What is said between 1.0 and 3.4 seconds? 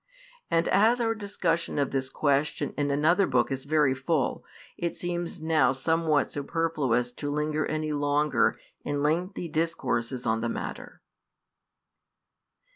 discussion of this question in another